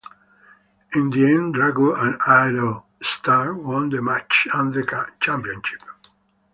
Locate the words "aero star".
2.25-3.53